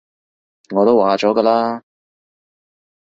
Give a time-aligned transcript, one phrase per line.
[0.71, 1.83] 我都話咗嘅啦